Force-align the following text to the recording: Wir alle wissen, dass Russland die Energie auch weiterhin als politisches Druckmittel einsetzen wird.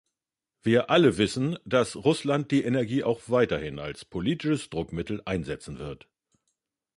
Wir 0.63 0.89
alle 0.89 1.19
wissen, 1.19 1.59
dass 1.63 1.95
Russland 1.95 2.49
die 2.49 2.63
Energie 2.63 3.03
auch 3.03 3.21
weiterhin 3.27 3.77
als 3.77 4.03
politisches 4.03 4.67
Druckmittel 4.71 5.21
einsetzen 5.25 5.77
wird. 5.77 6.07